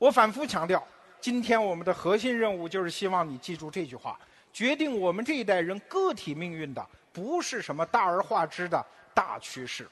[0.00, 0.82] 我反复强调，
[1.20, 4.18] 今天我们的核心任务就是希望你记住这句话：
[4.50, 8.82] 决定我们这一代人个体命运的，不是什么大而化之的
[9.12, 9.86] 大趋势，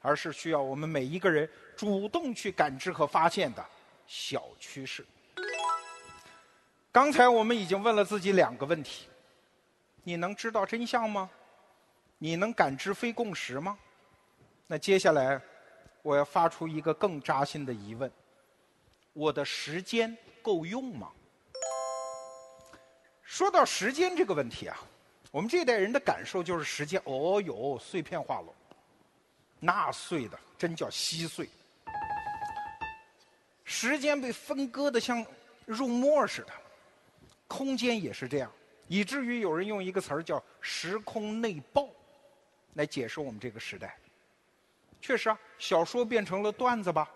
[0.00, 3.64] 而是需要我们每一个人主动去感知和发现的
[4.04, 5.06] 小趋势。
[6.90, 9.06] 刚才我们已经问了自己两个问题：
[10.02, 11.30] 你能知道真相吗？
[12.18, 13.78] 你能感知非共识吗？
[14.66, 15.40] 那接下来，
[16.02, 18.10] 我要发出一个更扎心的疑问：
[19.12, 21.10] 我的时间够用吗？
[23.22, 24.78] 说到时间这个问题啊，
[25.30, 28.52] 我们这代人的感受就是时间，哦哟，碎片化了，
[29.58, 31.48] 那碎的真叫稀碎，
[33.64, 35.24] 时间被分割的像
[35.64, 36.52] 入沫似的，
[37.46, 38.52] 空间也是这样，
[38.88, 41.88] 以至于有人用一个词儿叫“时空内爆”。
[42.74, 43.94] 来解释我们这个时代，
[45.00, 47.10] 确实啊，小说变成了段子吧，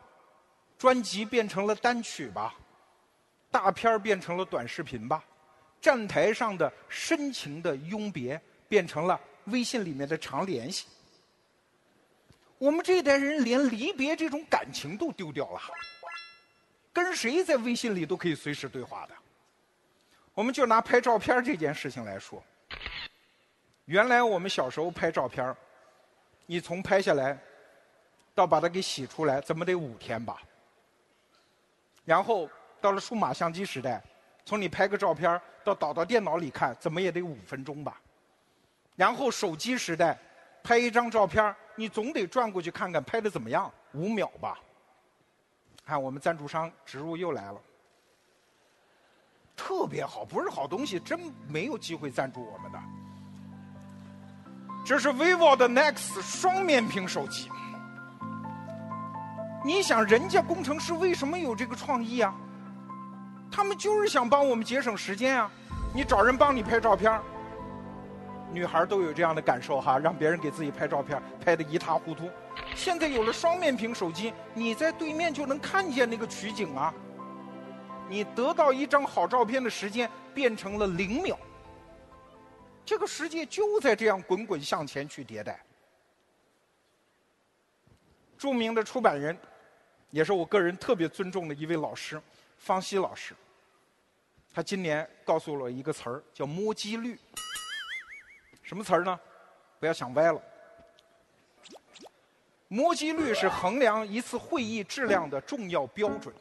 [0.79, 2.55] 专辑变成了单曲吧，
[3.51, 5.25] 大片儿变成了短视频吧，
[5.81, 10.87] 站台上的深情的拥别变成了微信里面的常联系。
[12.59, 15.61] 我们这一代人连离别这种感情都丢掉了，
[16.93, 19.15] 跟谁在微信里都可以随时对话的。
[20.35, 22.43] 我们就拿拍照片这件事情来说。
[23.87, 25.55] 原来我们小时候拍照片
[26.45, 27.39] 你从拍下来
[28.35, 30.43] 到把它给洗出来，怎么得五天吧？
[32.07, 32.49] 然后
[32.81, 34.03] 到了数码相机时代，
[34.47, 38.01] 从你拍个照片到导到电脑里看，怎么也得五分钟吧？
[38.95, 40.19] 然后手机时代，
[40.63, 44.59] 拍一张照片你总得转过去看看拍的怎么样，五秒吧？
[45.85, 47.61] 看我们赞助商植入又来了，
[49.57, 52.79] 特别好，不是好东西，真没有机会赞助我们的。
[54.85, 57.51] 这是 vivo 的 next 双面屏手机。
[59.67, 62.33] 你想，人家工程师为什么有这个创意啊？
[63.51, 65.51] 他们就是想帮我们节省时间啊！
[65.93, 67.21] 你找人帮你拍照片
[68.53, 72.31] 女孩都有这样的感受哈，让别人给自己拍照片拍的一塌糊涂。
[72.77, 76.95] 现在有了双面屏手机，你在对面就能看见那个取景啊。
[78.09, 81.37] 你得到一张好照片的时间变成了零秒。
[82.85, 85.61] 这个世界就在这样滚滚向前去迭代。
[88.39, 89.37] 著名的出版人，
[90.11, 92.21] 也是我个人特别尊重的一位老师，
[92.59, 93.35] 方西老师。
[94.55, 97.19] 他今年告诉我一个词儿，叫“摸机率”。
[98.63, 99.19] 什么词儿呢？
[99.79, 100.41] 不要想歪了。
[102.69, 106.35] 摸机率是衡量一次会议质量的重要标准。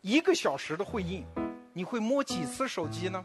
[0.00, 1.24] 一个小时的会议，
[1.72, 3.24] 你会摸几次手机呢？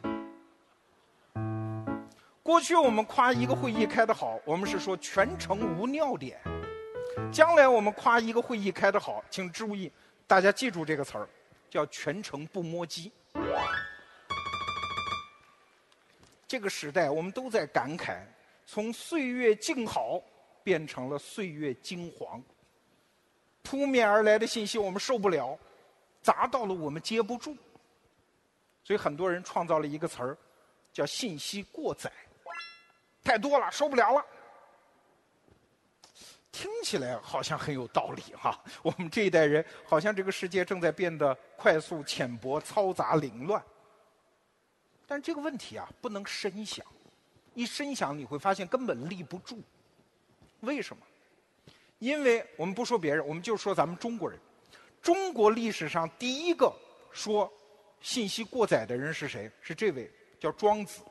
[2.43, 6.39] 过去我们夸一个会议开得好，我们是说全程无尿点。
[7.31, 9.91] 将来我们夸一个会议开得好，请注意，
[10.27, 11.27] 大家记住这个词儿，
[11.69, 13.11] 叫全程不摸机。
[16.47, 18.19] 这个时代我们都在感慨，
[18.65, 20.21] 从岁月静好
[20.63, 22.41] 变成了岁月金黄。
[23.63, 25.57] 扑面而来的信息我们受不了，
[26.21, 27.55] 砸到了我们接不住，
[28.83, 30.37] 所以很多人创造了一个词儿，
[30.91, 32.11] 叫信息过载。
[33.23, 34.25] 太多了，受不了了。
[36.53, 38.57] 听起来好像很有道理哈。
[38.83, 43.61] 我们这一代人，好像这个世界正在变得快速、浅薄、嘈杂、凌乱。
[45.07, 46.85] 但这个问题啊，不能深想。
[47.55, 49.59] 一深想，你会发现根本立不住。
[50.61, 51.03] 为什么？
[51.97, 54.39] 因为我们不说别人，我们就说咱们中国人。
[55.01, 56.73] 中国历史上第一个
[57.11, 57.51] 说
[57.99, 59.51] 信息过载的人是谁？
[59.59, 60.09] 是这位，
[60.39, 61.01] 叫庄子。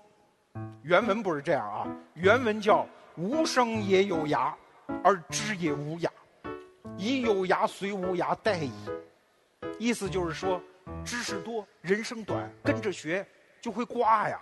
[0.82, 2.86] 原文不是这样啊，原文叫
[3.16, 4.54] “无声也有涯，
[5.02, 6.10] 而知也无涯，
[6.96, 8.72] 以有涯随无涯殆矣”。
[9.78, 10.60] 意思就是说，
[11.04, 13.26] 知识多，人生短，跟着学
[13.60, 14.40] 就会挂呀。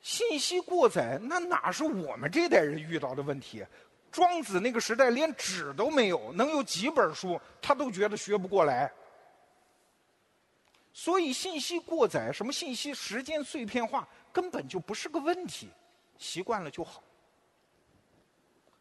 [0.00, 3.64] 信息过载，那哪是我们这代人遇到的问题？
[4.10, 8.90] 庄子那个时代连纸都没有，能有几本书，他都觉得学不过来。
[10.94, 15.68] 所以信息过载，什么信息时间碎片化，根本就不是个问题，
[16.18, 17.02] 习惯了就好。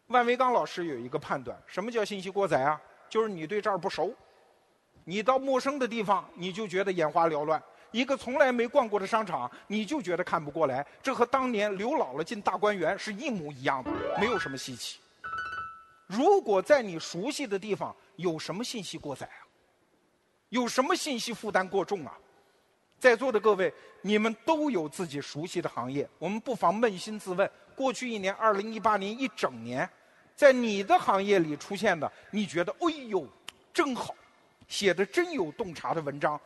[0.08, 2.82] 万维刚老师有一个判断：什么叫信息过载啊？
[3.10, 4.14] 就是你对这儿不熟，
[5.04, 7.62] 你到陌生的地方，你就觉得眼花缭乱；
[7.92, 10.86] 一个从来没逛过的商场，你就觉得看不过来。
[11.02, 15.00] 这和当年刘姥姥进大观园是一模一样的，没有什么稀奇。
[16.06, 19.44] 如果在你熟悉的地方，有什么信息过载啊？
[20.50, 22.18] 有什么信息负担过重啊？
[23.00, 29.88] 在座的各位，你们都有自己熟悉的行业，我们不妨扪心自问：过去一年，二零一八年一整年，
[30.36, 33.28] 在你的行业里出现的，你觉得哎呦，
[33.72, 34.16] 真好，
[34.68, 36.40] 写的真有洞察的文章，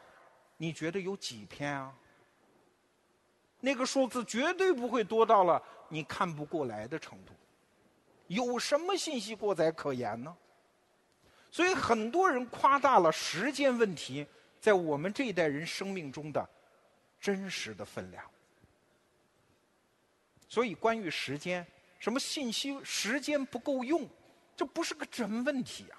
[0.58, 1.94] 你觉得有几篇啊？
[3.62, 7.34] 那个数字绝对不会多到了你看不过来的程度。
[8.28, 10.36] 有什么信息过载可言呢？
[11.52, 14.26] 所以很多人夸大了时间问题
[14.62, 16.50] 在我们这一代人生命中的
[17.20, 18.24] 真实的分量。
[20.48, 21.66] 所以关于时间，
[22.00, 24.08] 什么信息时间不够用，
[24.56, 25.98] 这不是个真问题啊，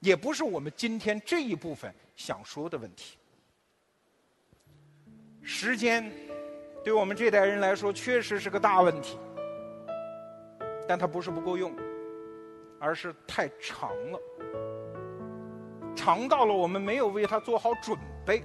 [0.00, 3.18] 也不是我们今天这一部分想说的问题。
[5.42, 6.10] 时间
[6.82, 9.18] 对我们这代人来说确实是个大问题，
[10.88, 11.76] 但它不是不够用。
[12.80, 14.20] 而是太长了，
[15.98, 18.44] 尝到了我们没有为它做好准备，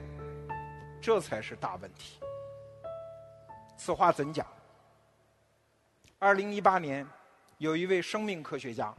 [0.99, 2.19] 这才是大问题。
[3.77, 4.45] 此话怎讲？
[6.17, 7.07] 二零一八年，
[7.59, 8.91] 有一位生命科学家，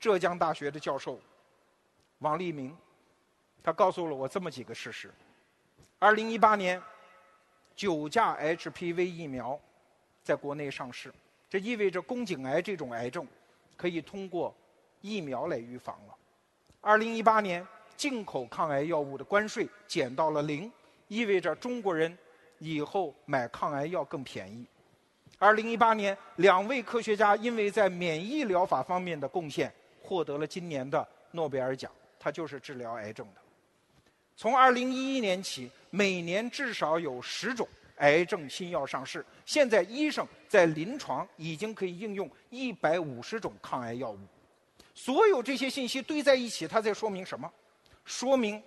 [0.00, 1.20] 浙江大学的教授
[2.20, 2.74] 王立明，
[3.62, 5.12] 他告诉了我这么几个事实：
[5.98, 6.82] 二零一八年，
[7.76, 9.60] 九价 HPV 疫苗
[10.24, 11.12] 在国内上市，
[11.50, 13.26] 这意味着宫颈癌这种癌症
[13.76, 14.54] 可以通过。
[15.02, 16.14] 疫苗来预防了。
[16.80, 17.66] 二零一八年，
[18.02, 20.68] 进口抗癌药物的关税减到了零，
[21.06, 22.18] 意味着中国人
[22.58, 24.66] 以后买抗癌药更便宜。
[25.38, 29.72] 二零一八年，两位科学家因为在免疫疗法方面的贡献，
[30.02, 31.92] 获得了今年的诺贝尔奖。
[32.18, 33.40] 他就是治疗癌症的。
[34.36, 37.68] 从二零一一年起，每年至少有十种
[37.98, 39.24] 癌症新药上市。
[39.46, 44.18] 现在，医生在临床已经可以应用一百五十种抗癌药物。
[44.92, 47.48] 所有这些信息堆在一起，它在说明什么？
[48.04, 48.62] 说明，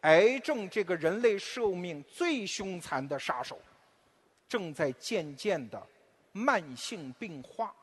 [0.00, 3.60] 癌症这个人类寿命最凶残的杀手，
[4.48, 5.86] 正在渐渐的
[6.32, 7.74] 慢性病化。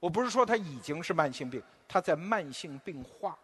[0.00, 3.38] 我不是说它已经是慢性病，它在慢性病化。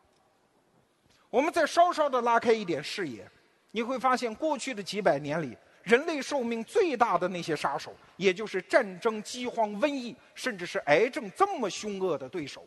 [1.30, 3.30] 我们再稍稍的拉开一点视野，
[3.70, 5.56] 你会发现，过去的几百年里。
[5.84, 12.66] 人类寿命最大的那些杀手，也就是战争、饥荒、瘟疫，甚至是癌症这么凶恶的对手，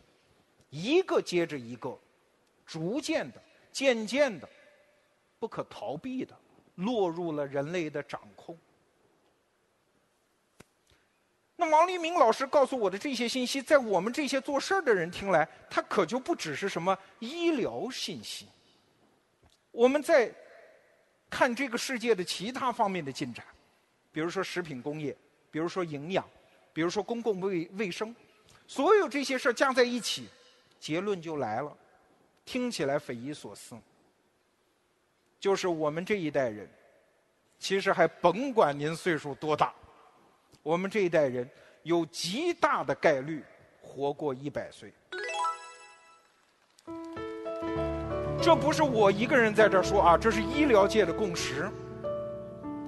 [0.70, 1.96] 一个接着一个，
[2.66, 4.48] 逐渐的、渐渐的、
[5.38, 6.36] 不可逃避的，
[6.76, 8.56] 落入了人类的掌控。
[11.56, 18.46] 那王立明老师告诉我的这些信息，在我们这些做事儿的人听来，他可就不只是什么医疗信息。
[19.70, 20.32] 我们在。
[21.34, 23.42] 看这个世界的其他方面的进展，
[24.12, 25.16] 比如说食品工业，
[25.50, 26.28] 比如说营养，
[26.74, 28.14] 比如说公共卫卫生，
[28.66, 30.28] 所有这些事儿加在一起，
[30.78, 31.74] 结论就来了，
[32.44, 33.76] 听起来匪夷所思。
[35.40, 36.68] 就是我们这一代人，
[37.58, 39.72] 其实还甭管您岁数多大，
[40.62, 41.48] 我们这一代人
[41.82, 43.42] 有极大的概率
[43.80, 44.92] 活过一百岁。
[48.40, 51.70] 这不是我一个人在这儿说啊，这是医疗界的共识。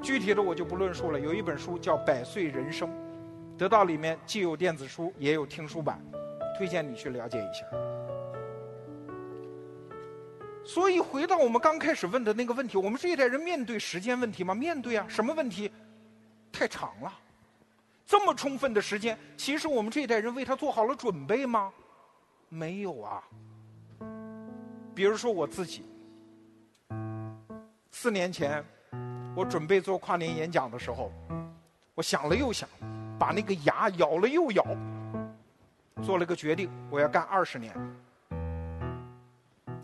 [0.02, 1.18] 具体的我就不论述了。
[1.18, 2.88] 有一本书叫《百岁人生》，
[3.56, 6.04] 得到里面既有电子书也有听书版，
[6.58, 7.64] 推荐你去了解一下。
[10.64, 14.54] 所以回到我们刚开始问的那个问题，我们这一代人面对时间问题吗？
[14.54, 15.70] 面对啊，什么问题？
[16.50, 17.12] 太长了，
[18.06, 21.72] 这么充分的时间，其实我们这一代人为他做好了准备吗？
[22.48, 23.22] 没有啊。
[24.94, 25.84] 比如说我自己，
[27.90, 28.64] 四年前
[29.34, 31.12] 我准备做跨年演讲的时候，
[31.94, 32.68] 我想了又想，
[33.18, 34.64] 把那个牙咬了又咬，
[36.02, 37.74] 做了个决定，我要干二十年。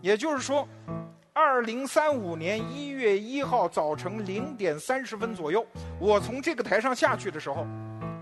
[0.01, 0.67] 也就是说，
[1.31, 5.65] 二零三五年一月一号早晨零点三十分左右，
[5.99, 7.67] 我从这个台上下去的时候，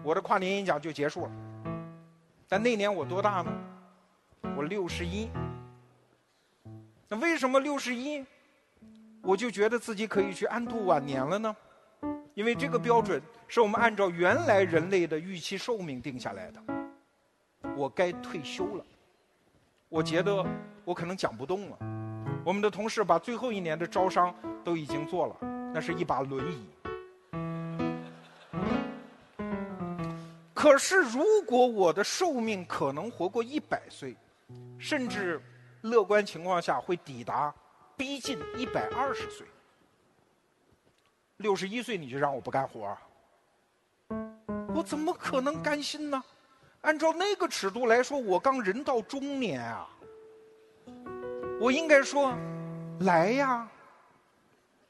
[0.03, 1.31] 我的跨年演讲就结束了。
[2.47, 3.53] 但那年我多大呢？
[4.57, 5.29] 我六十一。
[7.07, 8.23] 那为什么六十一，
[9.21, 11.55] 我就觉得自己可以去安度晚年了呢？
[12.33, 16.61] 因为这个标准是我们按照原来人类的预期寿命定下来的。
[17.75, 18.85] 我该退休了，
[19.89, 20.45] 我觉得
[20.85, 21.77] 我可能讲不动了。
[22.45, 25.35] 我们的同事把最后一年的招商都已经做了，
[25.73, 26.69] 那是一把轮椅。
[30.53, 34.15] 可是如果我的寿命可能活过一百岁，
[34.77, 35.41] 甚至。
[35.83, 37.55] 乐观情况下会抵达
[37.95, 39.47] 逼近一百二十岁，
[41.37, 42.97] 六十一岁你就让我不干活
[44.75, 46.21] 我怎么可能甘心呢？
[46.81, 49.85] 按照那个尺度来说，我刚人到中年啊，
[51.59, 52.33] 我应该说，
[53.01, 53.67] 来呀，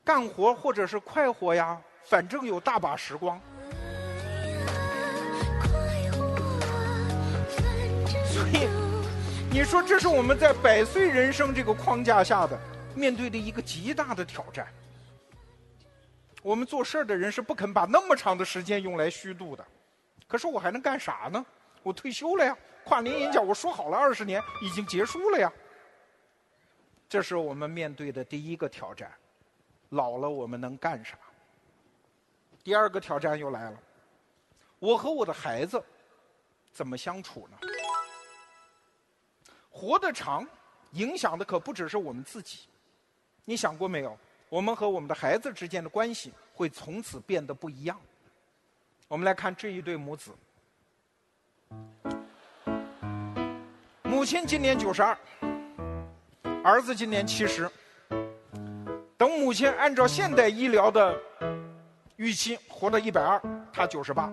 [0.03, 3.41] 干活或者是快活呀，反正有大把时光。
[8.24, 8.69] 所以
[9.51, 12.58] 你说这是我们在百岁人生这个框架下的
[12.93, 14.67] 面对的一个极大的挑战。
[16.43, 19.65] 我们做事儿的人是不肯把那么长的时间用来虚度的，
[20.27, 21.43] 可是我还能干啥呢？
[21.84, 25.52] 我退休了呀，跨年演讲我说好了二十年已经结束了呀。
[27.08, 29.12] 这是我们面对的第一个挑战，
[29.90, 31.18] 老了我们能干啥？
[32.64, 33.80] 第二个挑战又来了，
[34.80, 35.84] 我和我的孩子
[36.72, 37.58] 怎么相处呢？
[39.72, 40.46] 活得长，
[40.92, 42.68] 影响的可不只是我们自己。
[43.46, 44.18] 你想过没有？
[44.50, 48.00] 我们和我们的孩子之间的关系会从此变得不一样。
[49.08, 50.32] 我们来看这一对母子，
[54.04, 55.18] 母亲今年九十二。
[56.62, 57.70] 儿子今年七十，
[59.16, 61.18] 等母亲按照现代医疗的
[62.18, 64.32] 预期活到一百二，他九十八。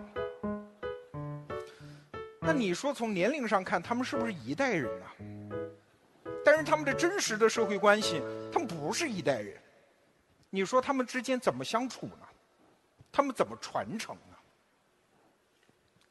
[2.41, 5.07] 那你说从年龄上看，他们是不是一代人呢？
[6.45, 8.21] 但是他们的真实的社会关系，
[8.53, 9.57] 他们不是一代人。
[10.51, 12.27] 你说他们之间怎么相处呢？
[13.13, 14.36] 他们怎么传承呢？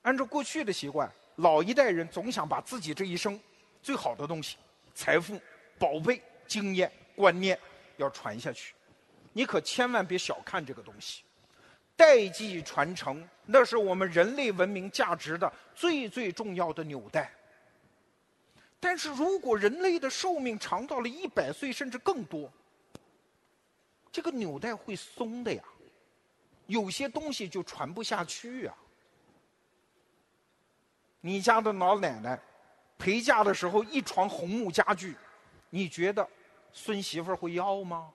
[0.05, 3.39] 按照过去的习惯，老一代人总想把自己这一生
[3.81, 4.57] 最好的东西——
[4.93, 5.41] 财富。
[5.79, 7.59] 宝贝经验观念
[7.97, 8.74] 要传下去，
[9.33, 11.24] 你可千万别小看这个东西。
[11.97, 17.33] 代际传承，那是我们人类文明价值的最最重要的纽带。
[18.79, 22.50] 但是如果人类的寿命长到了一百岁甚至更多，
[24.12, 25.63] 这个纽带会松的呀，
[26.67, 28.77] 有些东西就传不下去啊。
[31.25, 32.39] 你家的老奶奶
[33.00, 35.17] 陪嫁的时候一床红木家具。
[35.72, 36.25] 你觉得
[36.72, 38.08] 孙媳妇会要吗？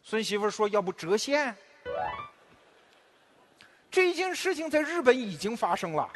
[0.00, 1.52] 孙媳妇说：“要不折现。”
[3.90, 6.08] 这件事情在日本已经发生了，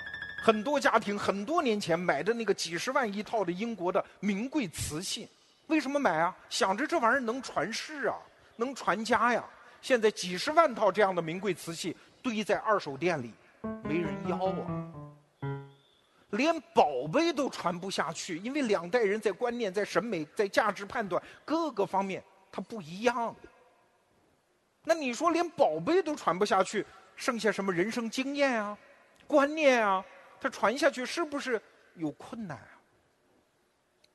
[0.45, 5.29] 很多家庭很多年前买的那个几十万一套的英国的名贵瓷器，
[5.67, 6.37] 为什么买啊？
[6.49, 8.17] 想着这玩意儿能传世啊，
[8.55, 9.45] 能传家呀。
[9.81, 13.35] 现在几十万套这样的名贵瓷器堆在二手店里，
[13.83, 14.82] 没人要啊。
[16.33, 23.35] 连宝贝都传不下去，因为两代人在观念、在审美、在价值判断各个方面它不一样。
[24.83, 26.87] 那你说连宝贝都传不下去，
[27.17, 28.77] 剩下什么人生经验啊、
[29.27, 30.03] 观念啊，
[30.41, 31.61] 它传下去是不是
[31.97, 32.81] 有困难啊？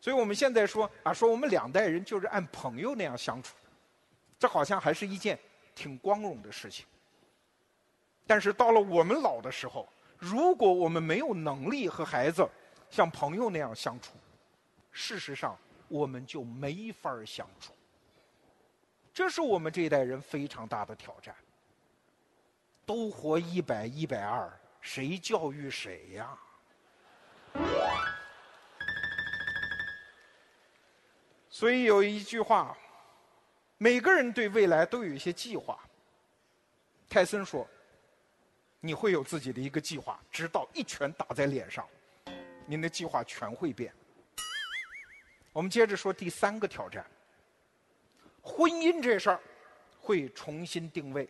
[0.02, 3.56] 所以我们现在说啊，说我们两代人就是按朋友那样相处，
[4.40, 5.38] 这好像还是一件
[5.76, 6.84] 挺光荣的事情。
[8.26, 9.88] 但是到了我们老的时候。
[10.18, 12.48] 如果我们没有能力和孩子
[12.90, 14.14] 像朋友那样相处，
[14.92, 15.56] 事实上
[15.88, 17.72] 我们就没法相处。
[19.14, 21.36] 这是我们这一代人非常大的挑战。
[22.84, 26.38] 都活一百一百二，谁教育谁呀？
[31.50, 32.76] 所以有一句话，
[33.78, 35.78] 每个人对未来都有一些计划。
[37.08, 37.68] 泰森说。
[38.88, 41.86] 你会有自己的一个计划，直到一拳打在脸上，
[42.66, 43.94] 您的计划全会变。
[45.52, 47.06] 我们接着说第三个挑战，
[48.42, 49.42] 婚姻这事儿
[50.00, 51.28] 会重新定位。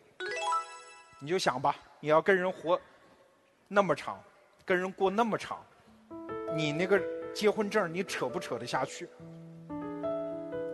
[1.18, 2.80] 你就想吧，你要跟人活
[3.66, 4.22] 那么长，
[4.64, 5.60] 跟人过那么长，
[6.54, 7.02] 你那个
[7.34, 9.08] 结婚证你扯不扯得下去？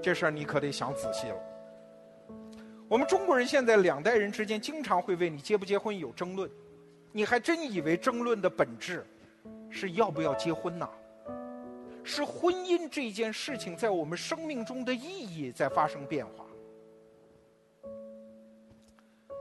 [0.03, 1.43] 这事儿你可得想仔细了。
[2.91, 6.51] 我们中国人现在两代人之间经常会为你结不结婚有争论。
[7.17, 9.07] 你还真以为争论的本质
[9.71, 10.89] 是要不要结婚呢？
[12.03, 16.45] 是婚姻这件事情在我们生命中的意义在发生变化。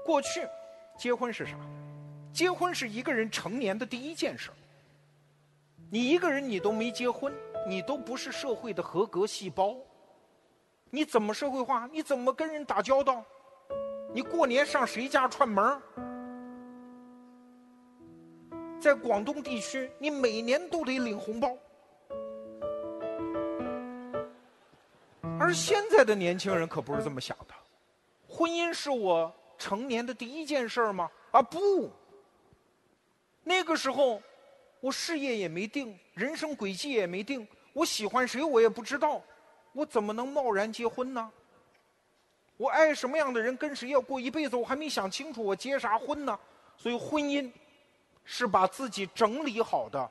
[0.05, 0.47] 过去，
[0.99, 1.57] 结婚是啥？
[2.31, 4.53] 结婚是一个人成年的第一件事儿。
[5.89, 7.33] 你一个人你都没结婚，
[7.67, 9.75] 你都不是社会的合格细胞。
[10.91, 11.89] 你怎么社会化？
[11.91, 13.25] 你怎么跟人打交道？
[14.13, 15.81] 你过年上谁家串门
[18.83, 21.57] 在广东地区，你每年都得领红包，
[25.39, 27.53] 而现在的年轻人可不是这么想的。
[28.27, 31.09] 婚姻是我成年的第一件事儿吗？
[31.31, 31.89] 啊不，
[33.41, 34.21] 那个时候
[34.81, 39.21] 我事业也没定，人生轨迹也没定，我喜欢谁我也不知道，
[39.71, 41.31] 我怎么能贸然结婚呢？
[42.57, 46.37] 我爱什么样的人，跟谁要过一辈子，我还没想清楚，我结啥婚呢？
[46.75, 47.49] 所以婚姻。
[48.25, 50.09] 是把自己整理好的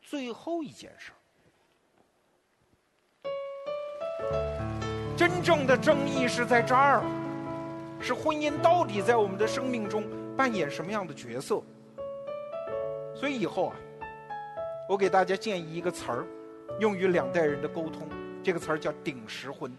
[0.00, 1.16] 最后一件事儿。
[5.16, 7.02] 真正的争议是在这儿，
[8.00, 10.04] 是婚姻到底在我们的生命中
[10.36, 11.62] 扮演什么样的角色？
[13.14, 13.76] 所以以后啊，
[14.88, 16.26] 我给大家建议一个词儿，
[16.80, 18.08] 用于两代人的沟通。
[18.42, 19.72] 这个词儿叫“顶石婚”。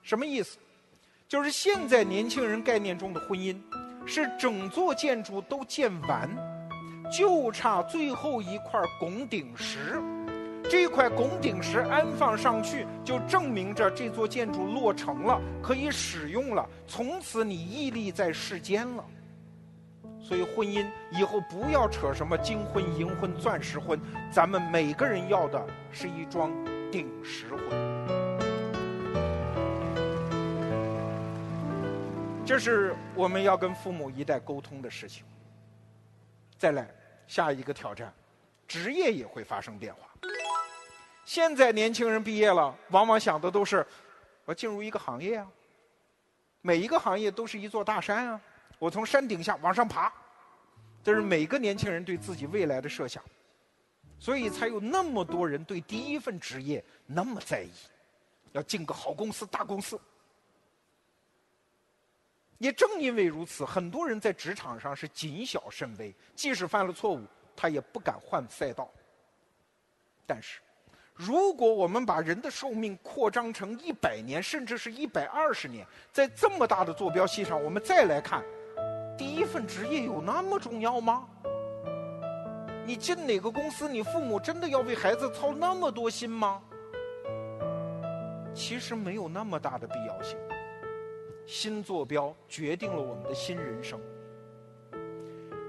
[0.00, 0.56] 什么意思？
[1.28, 3.60] 就是现在年轻人概念中的婚姻，
[4.06, 6.30] 是整座建筑都建完，
[7.10, 10.00] 就差最后一块拱顶石。
[10.68, 16.68] 这块拱顶石安放上去，就证明着这座建筑落成了，可以使用了。
[16.86, 19.04] 从此你屹立在世间了。
[20.20, 24.00] 所以婚姻以后不要扯什么金婚、银婚、钻石婚，
[24.32, 26.50] 咱们每个人要的是一桩
[26.90, 27.95] 顶石婚。
[32.46, 35.24] 这是我们要跟父母一代沟通的事情。
[36.56, 36.88] 再来
[37.26, 38.14] 下一个挑战，
[38.68, 40.08] 职业也会发生变化。
[41.24, 43.84] 现在年轻人毕业了，往往想的都是
[44.44, 45.46] 我进入一个行业啊。
[46.62, 48.40] 每一个行业都是一座大山啊，
[48.78, 50.12] 我从山顶下往上爬，
[51.02, 53.20] 这是每个年轻人对自己未来的设想，
[54.20, 57.72] 所以才有那么多人对第一份职业那么在意，
[58.52, 60.00] 要进个好公司、大公司。
[62.58, 67.22] 也正因为如此，很多人在职场上是谨小慎微，即使犯了错误，
[67.54, 68.90] 他也不敢换赛道。
[70.26, 70.60] 但是，
[71.14, 78.42] 如果我们把人的寿命扩张成一百年，甚至是一百二十年，在这么大的坐标系上，我们再来看，
[79.16, 81.28] 第一份职业有那么重要吗？
[82.86, 86.62] 你进哪个公司，你父母真的要为孩子操那么多心吗？
[88.54, 90.38] 其实没有那么大的必要性。
[91.46, 94.00] 新坐标决定了我们的新人生。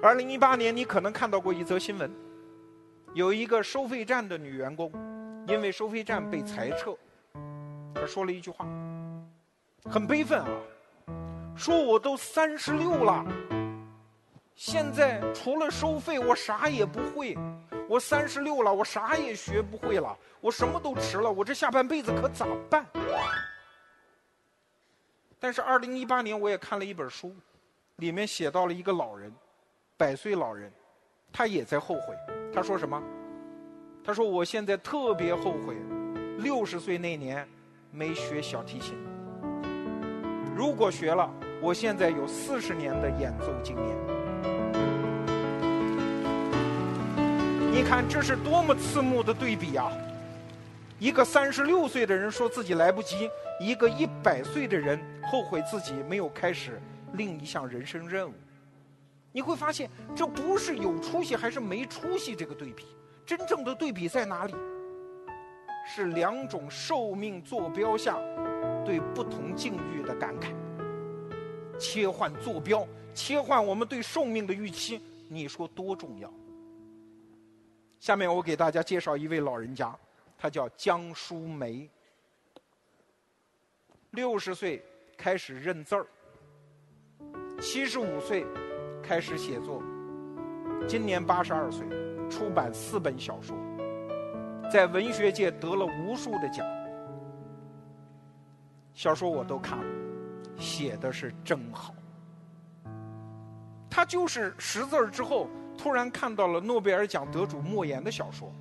[0.02, 2.12] 二零一八年，你可能看到过一则新闻，
[3.14, 4.92] 有一个收费站的女员工，
[5.48, 6.96] 因为收费站被裁撤，
[7.94, 8.68] 她说了一句话，
[9.86, 10.48] 很悲愤啊，
[11.56, 13.26] 说我都三十六了，
[14.56, 17.38] 现在除了收费，我啥也不会，
[17.88, 22.86] 我三十六了，我啥也学不会了，我什么都迟了，我这下半辈子可咋办？
[25.40, 27.36] 但是，二零一八年我也看了一本书，
[27.98, 29.32] 里面写到了一个老人，
[29.96, 30.72] 百岁老人，
[31.32, 32.16] 他也在后悔。
[32.52, 33.00] 他说什么？
[34.04, 35.76] 他说：“我现在特别后悔，
[36.40, 37.48] 六十岁那年
[37.92, 38.98] 没学小提琴。
[40.56, 43.98] 如果学了，我现在有四十年的演奏经验。
[47.72, 49.92] 你看，这是多么刺目的对比啊！
[50.98, 56.82] 一个三十六岁的人说自己来不及，一个一百岁的人。”后悔自己没有开始
[57.14, 58.34] 另一项人生任务，
[59.34, 62.86] 你会发现这不是有出息还是没出息这个对比，
[63.26, 64.56] 真正的对比在哪里？
[65.86, 68.18] 是两种寿命坐标下
[68.86, 70.54] 对不同境遇的感慨，
[71.78, 76.32] 切换坐标，切换我们对寿命的预期，你说多重要？
[78.00, 79.94] 下面我给大家介绍一位老人家，
[80.38, 81.90] 他叫江淑梅，
[84.12, 84.82] 六十岁。
[85.18, 86.06] 开始认字儿，
[87.60, 88.46] 七十五岁
[89.02, 89.82] 开始写作，
[90.88, 91.88] 今年八十二岁，
[92.30, 93.58] 出版四本小说，
[94.72, 96.64] 在文学界得了无数的奖。
[98.94, 99.86] 小说我都看了，
[100.56, 101.96] 写的是真好。
[103.90, 108.54] 他就是识字儿之后，突然看到了诺贝尔奖得主莫言的小说，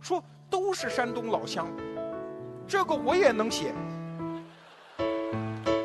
[0.00, 1.68] 说都是山东老乡，
[2.66, 3.74] 这个我也能写。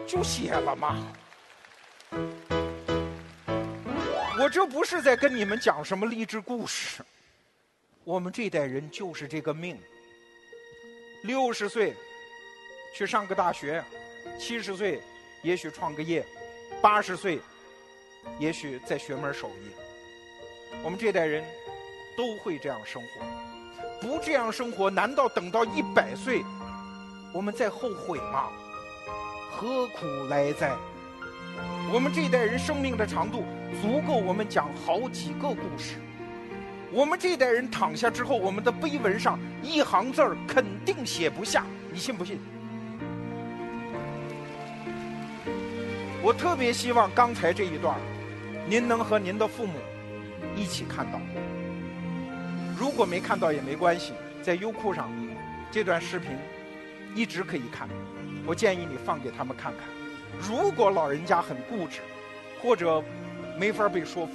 [0.08, 0.96] 就写了吗？
[4.40, 7.04] 我这不是在跟你们讲什么励志故事。
[8.06, 9.78] 我们这代人就是这个命。
[11.24, 11.94] 六十岁
[12.96, 13.84] 去上个大学，
[14.40, 15.02] 七十岁
[15.42, 16.26] 也许创个业，
[16.82, 17.42] 八十岁
[18.40, 19.72] 也许再学门手艺。
[20.84, 21.44] 我们这代人
[22.16, 23.26] 都会这样生活，
[24.00, 26.46] 不这样生活，难道等到一百岁
[27.34, 28.54] 我们再后悔吗？
[29.58, 30.72] 何苦来哉？
[31.92, 33.44] 我们这代人生命的长度
[33.82, 35.96] 足够我们讲好几个故事。
[36.92, 42.38] 我们这代人躺下之后，我们的碑文上一行字儿肯定写不下，你信不信？
[46.22, 47.98] 我特别希望刚才这一段，
[48.70, 49.74] 您能和您的父母
[50.56, 51.20] 一起看到。
[52.78, 55.10] 如果没看到也没关系，在优酷上
[55.72, 56.30] 这段视频
[57.16, 57.90] 一直可以看。
[58.48, 59.84] 我建议你放给他们看看。
[60.40, 62.00] 如果老人家很固执，
[62.62, 63.04] 或者
[63.58, 64.32] 没法被说服，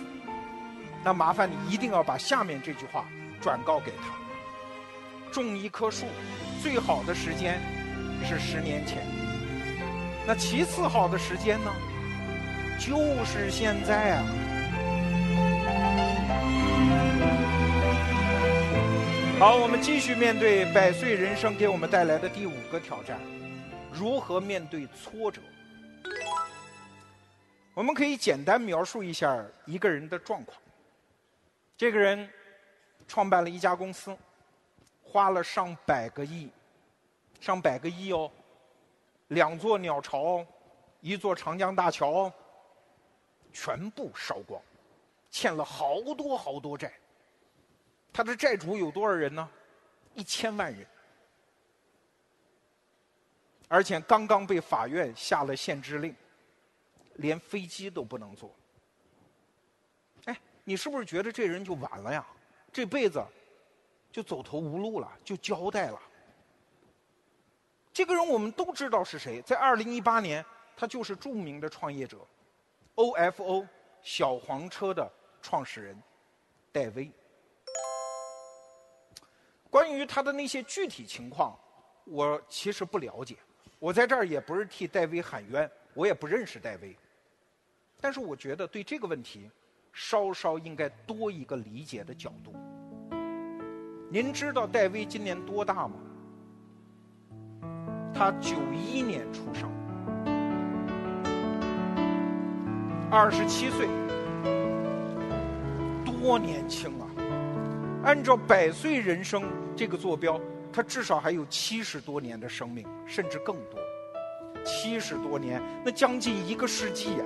[1.02, 3.06] 那麻烦你一定要把下面这句话
[3.40, 6.04] 转告给他：种一棵树，
[6.62, 7.58] 最好的时间
[8.22, 8.98] 是十年前。
[10.26, 11.72] 那其次好的时间呢，
[12.78, 14.24] 就是现在啊。
[19.38, 23.18] 好，我们继续面对百岁人生给我们带来的第五个挑战：
[23.94, 25.40] 如何面对挫折？
[27.74, 30.60] 我们可以简单描述一下一个人的状况。
[31.76, 32.28] 这个人
[33.06, 34.16] 创办了一家公司，
[35.02, 36.50] 花了上百个亿，
[37.40, 38.30] 上百个亿哦，
[39.28, 40.44] 两座鸟巢，
[41.00, 42.32] 一座长江大桥，
[43.52, 44.60] 全部烧光，
[45.30, 46.92] 欠了好多好多债。
[48.12, 49.48] 他的债主有多少人呢？
[50.14, 50.86] 一千万人，
[53.72, 56.14] 而且刚刚被法院下了限制令，
[57.14, 58.54] 连飞机都不能坐。
[60.26, 62.22] 哎，你是不是觉得这人就完了呀？
[62.70, 63.24] 这辈子
[64.10, 65.98] 就走投无路了，就交代了。
[67.94, 70.44] 这个人我们都知道是谁，在二零一八年，
[70.76, 72.18] 他就是著名的创业者
[72.96, 73.66] ，OFO
[74.02, 75.96] 小黄车的创始人
[76.70, 77.10] 戴威。
[79.70, 81.58] 关于他的那些具体情况，
[82.04, 83.38] 我其实不了解。
[83.82, 86.96] 我在这儿也不是替戴维喊冤，我也不认识戴维。
[88.00, 89.50] 但是我觉得对这个问题，
[89.92, 92.54] 稍稍应该多一个理解的角度。
[94.08, 95.96] 您知道戴维今年多大吗？
[98.14, 99.68] 他九一年出生，
[103.10, 103.88] 二十七岁，
[106.04, 107.10] 多年轻啊！
[108.04, 109.42] 按照百岁人生
[109.74, 110.40] 这个坐标，
[110.72, 113.78] 他至少还有七十多年的生命，甚至更多。
[114.64, 117.24] 七十多年，那将近一个世纪呀，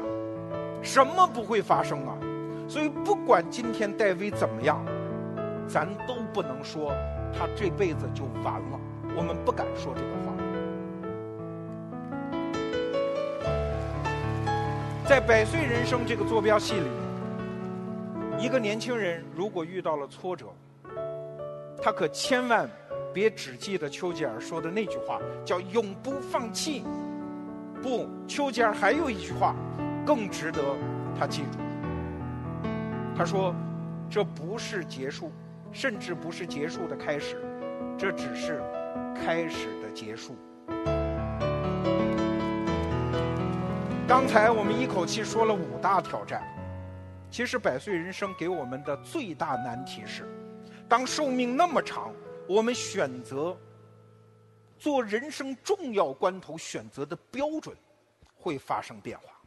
[0.82, 2.18] 什么不会发生啊？
[2.68, 4.84] 所以不管今天戴维怎么样，
[5.68, 6.92] 咱都不能说
[7.32, 8.80] 他这辈子就完了。
[9.16, 10.34] 我们不敢说这个话。
[15.06, 16.88] 在百岁人生这个坐标系里，
[18.40, 20.46] 一个年轻人如果遇到了挫折，
[21.80, 22.68] 他可千万
[23.16, 26.84] 别只记得丘吉尔说的那句话，叫“永不放弃”。
[27.82, 29.56] 不，丘吉尔还有一句话，
[30.04, 30.60] 更值得
[31.18, 31.58] 他记住。
[33.16, 33.54] 他说
[34.10, 35.32] ：“这不是结束，
[35.72, 37.42] 甚至不是结束的开始，
[37.96, 38.62] 这只是
[39.14, 40.36] 开始的结束。”
[44.06, 46.42] 刚才我们一口气说了五大挑战，
[47.30, 50.28] 其实百岁人生给我们的最大难题是。
[50.86, 52.12] 当寿命那么长，
[52.48, 53.56] 我们选择
[54.78, 57.76] 做人生重要关头选择的标准
[58.34, 59.40] 会发生变化，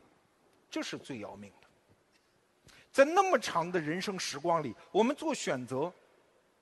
[0.70, 1.68] 这是最要命的。
[2.92, 5.92] 在那么长的人生时光里，我们做选择，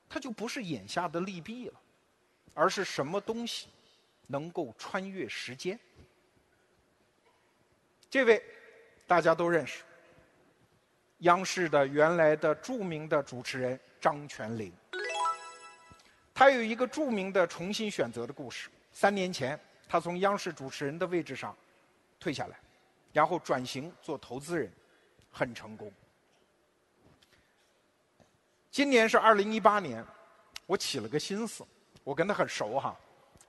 [0.07, 1.73] 它就不是眼下的利弊了，
[2.53, 3.67] 而是什么东西
[4.27, 5.79] 能够穿越时间。
[8.09, 8.43] 这位
[9.05, 9.83] 大家都认识，
[11.19, 13.79] 央视的原来的著名的主持人。
[13.99, 14.71] 张泉灵，
[16.37, 18.69] 他有一个著名的重新选择的故事。
[18.91, 21.57] 三年前，他从央视主持人的位置上
[22.19, 22.55] 退下来，
[23.11, 24.71] 然后转型做投资人，
[25.31, 25.91] 很成功。
[28.69, 30.05] 今年是二零一八年，
[30.67, 31.65] 我起了个心思，
[32.03, 32.95] 我跟他很熟哈，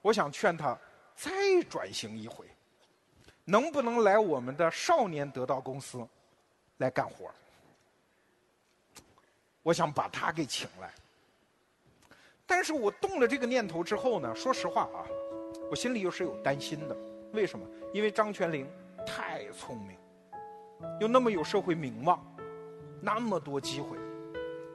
[0.01, 0.75] 我想劝他
[1.15, 1.31] 再
[1.69, 2.47] 转型一回，
[3.45, 6.09] 能不能来我们的少年得到公司
[6.79, 7.31] 来干活？
[9.63, 10.91] 我想把他给请来，
[12.49, 15.05] 但是我动了这个念头之后呢，说实话啊，
[15.71, 16.97] 我心里又是有担心的。
[17.35, 17.65] 为什么？
[17.93, 18.67] 因为张泉灵
[19.07, 19.99] 太聪明，
[20.99, 22.19] 又那么有社会名望，
[23.03, 23.99] 那么多机会，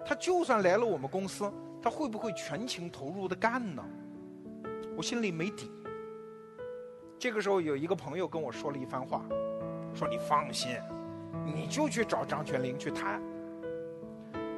[0.05, 3.83] 他就算来了我们公司，他会不会全情投入的干呢？
[4.95, 5.71] 我心里没底。
[7.17, 9.25] 这个时候有一个朋友跟我说了一番话，
[9.95, 10.77] 说你放心，
[11.43, 13.19] 你就去找张泉灵去谈。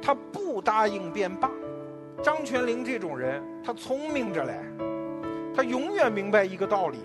[0.02, 1.50] 他不答应便罢。
[2.22, 4.60] 张泉灵这种人，他聪明着嘞，
[5.54, 6.98] 他永远明白一个道理：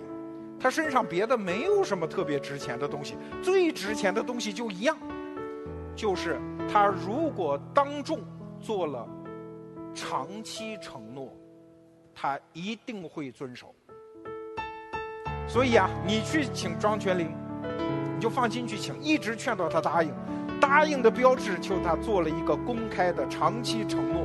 [0.58, 4.96] 他身上别的没有什么特别值钱的东西，最值钱的东西就一样，
[5.94, 6.40] 就是
[6.72, 8.20] 他如果当众
[8.60, 9.06] 做了
[9.94, 11.32] 长期承诺，
[12.14, 13.74] 他一定会遵守。
[15.46, 17.30] 所以啊，你去请张泉灵，
[18.14, 20.12] 你就放心去请，一直劝到他答应。
[20.60, 24.24] 答应的标志，就是他做了一个公开的长期承诺，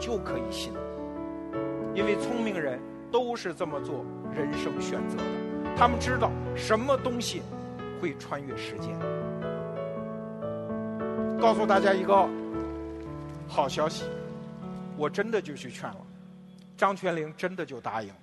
[0.00, 0.72] 就可以信。
[1.94, 2.80] 因为聪明人
[3.12, 5.22] 都是这么做人生选择的，
[5.76, 7.42] 他们知道什么东西
[8.00, 8.98] 会穿越时间。
[11.40, 12.28] 告诉大家一个
[13.46, 14.04] 好消息，
[14.96, 15.96] 我真的就去劝了，
[16.76, 18.14] 张泉灵真的就答应了。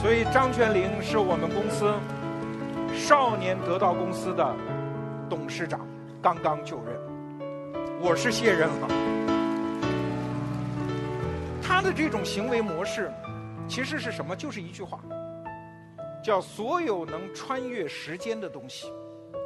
[0.00, 1.92] 所以张泉灵是我们公司
[2.94, 4.54] 少年得到公司的
[5.30, 5.80] 董事长。
[6.20, 6.96] 刚刚就任，
[8.00, 9.23] 我是卸任了。
[11.66, 13.10] 他的这种行为模式，
[13.66, 14.36] 其实是什么？
[14.36, 15.00] 就是一句话，
[16.22, 18.92] 叫所有能穿越时间的东西，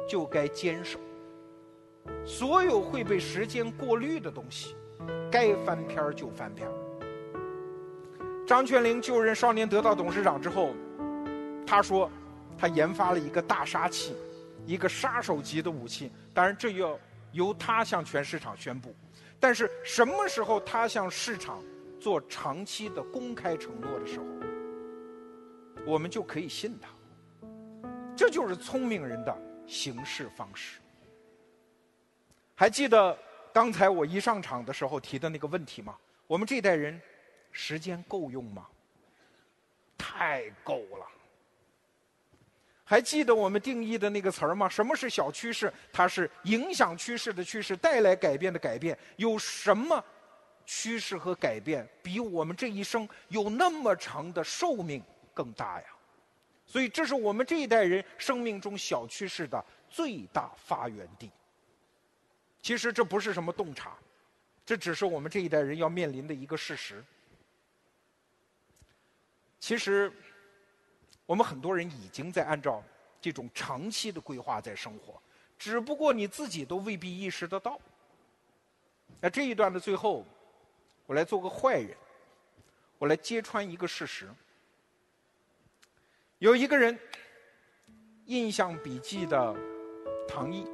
[0.07, 0.99] 就该坚守；
[2.25, 4.75] 所有会被时间过滤的东西，
[5.31, 6.73] 该翻篇儿就翻篇儿。
[8.45, 10.73] 张泉灵就任少年得到董事长之后，
[11.65, 12.11] 他说，
[12.57, 14.13] 他研发了一个大杀器，
[14.65, 16.11] 一个杀手级的武器。
[16.33, 16.99] 当然，这要
[17.31, 18.93] 由他向全市场宣布。
[19.39, 21.63] 但是什么时候他向市场
[21.99, 24.25] 做长期的公开承诺的时候，
[25.85, 26.89] 我们就可以信他。
[28.15, 30.79] 这就是聪明人的行事方式。
[32.55, 33.17] 还记得
[33.53, 35.95] 刚才我一上场的时候提的那个问题吗？
[36.27, 36.99] 我们这代人
[37.51, 38.65] 时间够用吗？
[39.97, 41.05] 太够了。
[42.83, 44.67] 还记得我们定义的那个词儿吗？
[44.67, 45.71] 什么是小趋势？
[45.93, 48.97] 它是影响趋势的趋势，带来改变的改变。
[49.15, 50.03] 有什么
[50.71, 55.01] 趋势和改变比我们这一生有那么长的寿命
[55.33, 55.87] 更大呀？
[56.67, 61.31] 所以，这是我们这一代人生命中小趋势的最大发源地。
[62.61, 63.97] 其实这不是什么洞察，
[64.63, 67.03] 这只是我们这一代人要面临的一个事实。
[69.59, 70.13] 其实。
[71.25, 72.83] 我们很多人已经在按照
[73.21, 75.21] 这种长期的规划在生活，
[75.59, 77.79] 只不过你自己都未必意识得到。
[79.21, 80.25] 那这一段的最后，
[81.09, 81.97] 我来做个坏人，
[82.99, 84.29] 我来揭穿一个事实：
[86.37, 86.95] 有一个人，
[88.25, 89.55] 印象笔记的
[90.27, 90.67] 唐毅，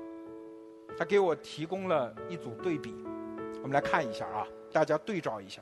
[0.98, 2.94] 他给我提供了一组对比，
[3.62, 5.62] 我们来看一下啊，大家对照一下。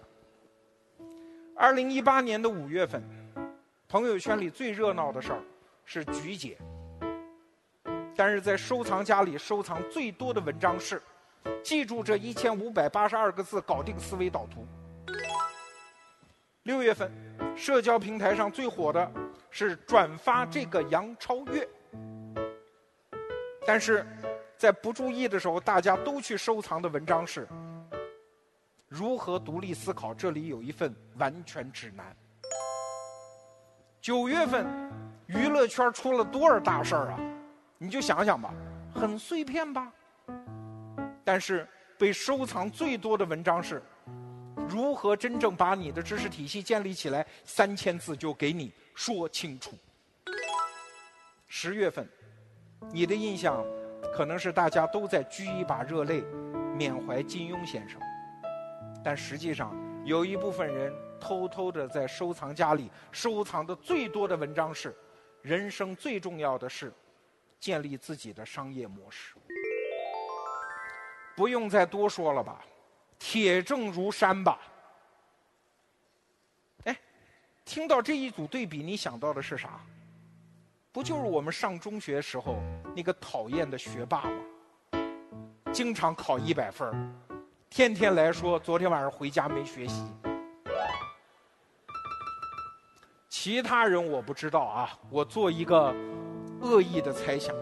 [1.56, 3.04] 二零一八年的五月份。
[3.88, 5.44] 朋友圈里最热闹的事儿
[5.86, 6.58] 是菊姐，
[8.16, 11.00] 但是在收藏夹里收藏最多的文章是：
[11.64, 14.68] 记住这一千五百八十二个字，搞定思维导图。
[16.64, 17.12] 六月份，
[17.56, 19.12] 社交平台上最火的
[19.50, 21.68] 是转发这个杨超越，
[23.66, 24.06] 但是
[24.58, 27.48] 在不注意的时候，大家都去收藏的文章是：
[28.88, 30.14] 如何独立思考？
[30.14, 32.16] 这里有一份完全指南。
[34.00, 34.66] 九月份，
[35.28, 37.20] 娱乐圈出了多少大事儿啊？
[37.78, 38.54] 你就想想吧，
[38.94, 39.92] 很碎片吧。
[41.24, 43.82] 但是被收藏最多的文章是：
[44.68, 47.26] 如何真正把你的知识体系建立起来？
[47.44, 49.78] 三千字就给你说清楚。
[51.48, 52.08] 十月份，
[52.92, 53.64] 你的印象
[54.14, 56.24] 可能是大家都在掬一把热泪，
[56.76, 58.02] 缅怀金庸先生，
[59.04, 60.94] 但实际上有一部分人。
[61.24, 64.94] 偷偷的在收藏夹里收藏的最多的文章是：
[65.42, 66.92] 人生最重要的是
[67.62, 69.36] 建立自己的商业模式。
[71.36, 72.62] 不用再多说了吧，
[73.18, 74.60] 铁证如山吧。
[76.86, 77.00] 哎，
[77.66, 79.80] 听到这一组对比，你想到的是啥？
[80.92, 82.58] 不就是我们上中学时候
[82.96, 84.40] 那个讨厌的学霸吗？
[85.72, 86.88] 经常考一百分
[87.68, 90.06] 天天来说昨天晚上回家没学习。
[93.28, 95.92] 其他人我不知道啊，我做一个
[96.62, 97.56] 恶意的猜想。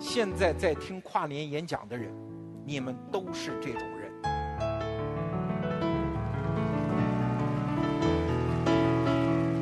[0.00, 2.12] 现在在听跨年演讲的人，
[2.64, 4.12] 你们都是这种人。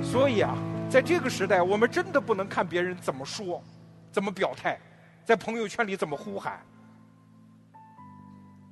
[0.03, 0.55] 所以啊，
[0.91, 3.63] 在这个时代，我们真的不能看别人怎么说、
[4.11, 4.79] 怎么表态，
[5.25, 6.61] 在朋友圈里怎么呼喊。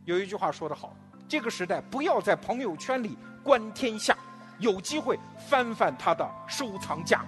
[0.05, 0.95] 有一句话说得好：
[1.27, 4.17] 这个时代不要在朋友圈里观天下。
[4.61, 7.25] 有机会翻翻他的收藏夹，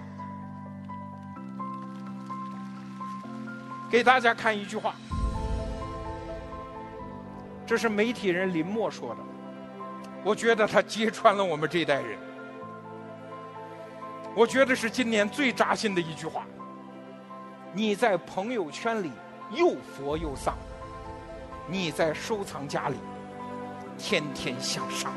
[3.89, 4.95] 给大家看一句话，
[7.65, 9.21] 这是媒体人林默说的，
[10.23, 12.17] 我觉得他揭穿了我们这代人，
[14.35, 16.43] 我觉得是今年最扎心的一句话。
[17.73, 19.11] 你在朋友圈里
[19.51, 20.55] 又佛又丧，
[21.67, 22.97] 你在收藏夹里
[23.97, 25.13] 天天向上。